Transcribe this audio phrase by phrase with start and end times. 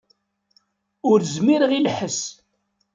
[1.09, 2.21] Ur zmireɣ i lḥess.